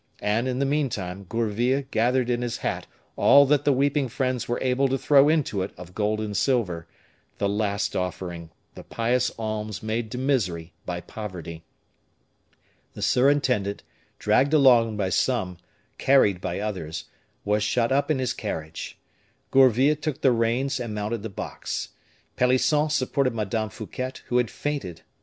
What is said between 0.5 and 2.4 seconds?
the meantime, Gourville gathered